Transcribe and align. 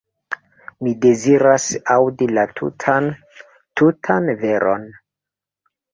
Mi 0.85 0.93
deziras 1.03 1.67
aŭdi 1.97 2.29
la 2.37 2.45
tutan, 2.61 3.11
tutan 3.83 4.33
veron. 4.45 4.89